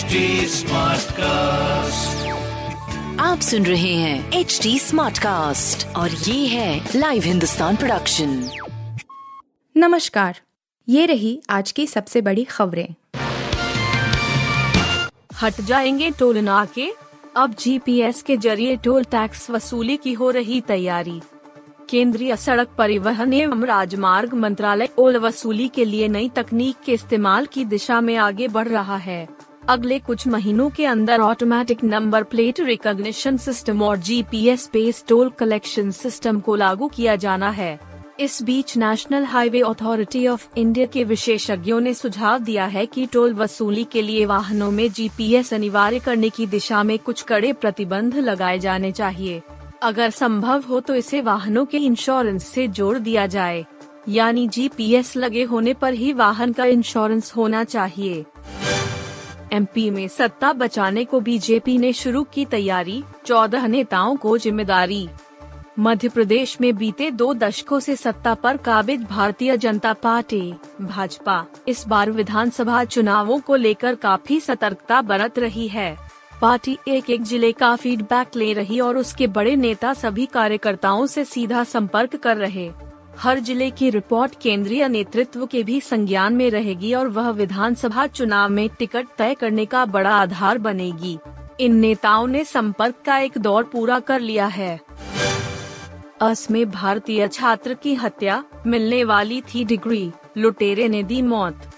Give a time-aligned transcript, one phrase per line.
[0.00, 0.06] HD
[1.12, 2.28] cast
[3.20, 8.50] आप सुन रहे हैं एच डी स्मार्ट कास्ट और ये है लाइव हिंदुस्तान प्रोडक्शन
[9.76, 10.40] नमस्कार
[10.88, 12.94] ये रही आज की सबसे बड़ी खबरें।
[15.42, 16.92] हट जाएँगे टोल नाके
[17.36, 21.20] अब जीपीएस के ज़रिए टोल टैक्स वसूली की हो रही तैयारी।
[21.90, 27.64] केंद्रीय सड़क परिवहन एवं राजमार्ग मंत्रालय टोल वसूली के लिए नई तकनीक के इस्तेमाल की
[27.64, 33.36] दिशा में आगे बढ़ रहा है। अगले कुछ महीनों के अंदर automatic number plate recognition
[33.36, 37.78] system और GPS based toll collection system को लागू किया जाना है।
[38.20, 43.34] इस बीच National Highway Authority of India के विशेषज्ञों ने सुझाव दिया है कि टोल
[43.34, 48.58] वसूली के लिए वाहनों में जीपीएस अनिवार्य करने की दिशा में कुछ कड़े प्रतिबंध लगाए
[48.58, 49.40] जाने चाहिए।
[49.82, 53.64] अगर संभव हो तो इसे वाहनों के इंश्योरेंस से जोड़ दिया जाए।
[54.08, 58.24] यानी जीपीएस लगे होने पर ही वाहन का इंश्योरेंस होना चाहिए।
[59.52, 65.08] एमपी में सत्ता बचाने को बीजेपी ने शुरू की तैयारी, चौदह नेताओं को ज़िम्मेदारी।
[65.78, 71.86] मध्य प्रदेश में बीते दो दशकों से सत्ता पर काबिज भारतीय जनता पार्टी, भाजपा, इस
[71.88, 75.96] बार विधानसभा चुनावों को लेकर काफ़ी सतर्कता बरत रही है।
[76.40, 81.24] पार्टी एक एक ज़िले का फीडबैक ले रही और उसके बड़े नेता सभी कार्यकर्ताओं से
[81.24, 82.70] सीधा संपर्क कर रहे।
[83.18, 88.50] हर ज़िले की रिपोर्ट केंद्रीय नेतृत्व के भी संज्ञान में रहेगी और वह विधानसभा चुनाव
[88.50, 91.18] में टिकट तय करने का बड़ा आधार बनेगी।
[91.60, 94.78] इन नेताओं ने संपर्क का एक दौर पूरा कर लिया है।
[96.20, 101.68] अस में भारतीय छात्र की हत्या, मिलने वाली थी डिग्री, लुटेरे ने दी मौत।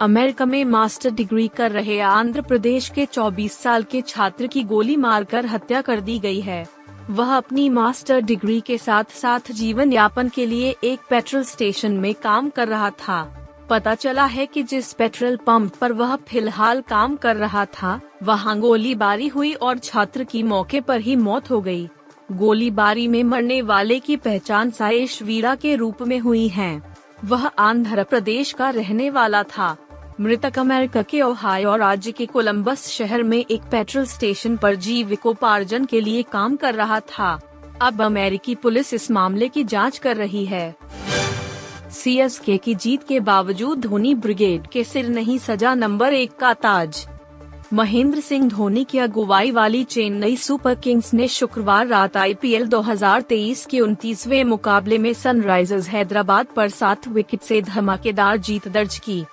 [0.00, 4.96] अमेरिका में मास्टर डिग्री कर रहे आंध्र प्रदेश के 24 साल के छात्र की गोली
[4.96, 6.75] मारकर हत्या कर दी गई है।
[7.10, 12.14] वह अपनी मास्टर डिग्री के साथ साथ जीवन यापन के लिए एक पेट्रोल स्टेशन में
[12.14, 17.16] काम कर रहा था। पता चला है कि जिस पेट्रोल पंप पर वह फ़िलहाल काम
[17.16, 21.88] कर रहा था, वहाँ गोलीबारी हुई और छात्र की मौके पर ही मौत हो गई।
[22.32, 26.82] गोलीबारी में मरने वाले की पहचान साइश वीरा के रूप में हुई है।
[27.24, 29.76] वह आंध्र प्रदेश का रहने वाला था।
[30.20, 36.00] मृतक अमेरिका के ओहायो राज्य के कोलंबस शहर में एक पेट्रोल स्टेशन पर जीविकोपार्जन के
[36.00, 37.40] लिए काम कर रहा था।
[37.82, 40.76] अब अमेरिकी पुलिस इस मामले की जाँच कर रही है।
[41.92, 47.06] सीएसके की जीत के बावजूद धोनी ब्रिगेड के सिर नहीं सजा नंबर एक का ताज।
[47.72, 53.80] महेंद्र सिंह धोनी की अगुवाई वाली चेन्नई सुपर किंग्स ने शुक्रवार रात आईपीएल 2023 के
[53.80, 59.24] उनतीसवे मुकाबले में सनराइजर्स हैदराबाद पर सात विकेट से धमाकेदार जीत दर्ज की।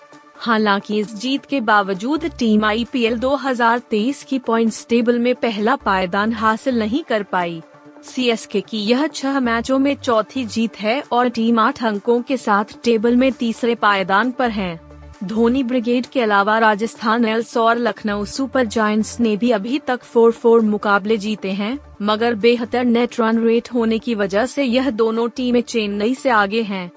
[0.45, 6.79] हालाँकि इस जीत के बावजूद टीम आईपीएल 2023 की पॉइंट्स टेबल में पहला पायदान हासिल
[6.79, 7.61] नहीं कर पाई।
[8.03, 12.73] सीएसके की यह छह मैचों में चौथी जीत है और टीम आठ अंकों के साथ
[12.83, 14.79] टेबल में तीसरे पायदान पर है।
[15.23, 20.31] धोनी ब्रिगेड के अलावा राजस्थान एल्स और लखनऊ सुपर जायंट्स ने भी अभी तक फोर
[20.31, 25.29] फोर मुकाबले जीते हैं, मगर बेहतर नेट रन रेट होने की वजह से यह दोनों
[25.29, 26.91] टीमें चेन्नई से आगे हैं।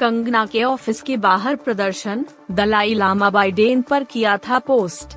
[0.00, 5.16] कंगना के ऑफ़िस के बाहर प्रदर्शन, दलाई लामा बाइडेन पर किया था पोस्ट।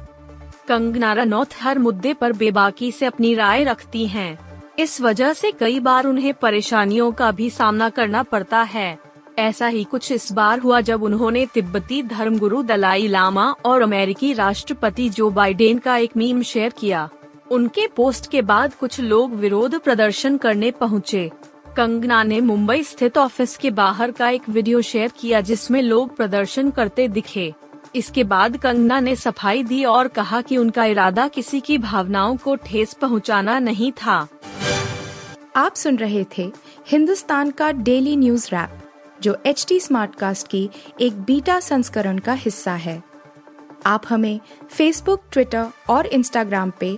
[0.67, 4.39] कंगना रनौत हर मुद्दे पर बेबाकी से अपनी राय रखती हैं।
[4.79, 8.99] इस वजह से कई बार उन्हें परेशानियों का भी सामना करना पड़ता है।
[9.39, 15.09] ऐसा ही कुछ इस बार हुआ जब उन्होंने तिब्बती धर्मगुरु दलाई लामा और अमेरिकी राष्ट्रपति
[15.09, 17.09] जो बाइडेन का एक मीम शेयर किया।
[17.51, 21.31] उनके पोस्ट के बाद कुछ लोग विरोध प्रदर्शन करने पहुँचे।
[21.77, 26.71] कंगना ने मुंबई स्थित ऑफ़िस के बाहर का एक वीडियो शेयर किया जिसमें लोग प्रदर्शन
[26.71, 27.53] करते दिखे।
[27.95, 32.55] इसके बाद कंगना ने सफ़ाई दी और कहा कि उनका इरादा किसी की भावनाओं को
[32.55, 34.27] ठेस पहुंचाना नहीं था।
[35.55, 36.51] आप सुन रहे थे
[36.87, 38.77] हिंदुस्तान का डेली न्यूज़ रैप,
[39.21, 40.69] जो एच टी स्मार्ट कास्ट की
[41.01, 43.01] एक बीटा संस्करण का हिस्सा है।
[43.85, 44.39] आप हमें
[44.69, 46.97] फेसबुक ट्विटर और इंस्टाग्राम पे